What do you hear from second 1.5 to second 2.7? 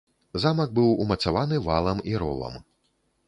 валам і ровам.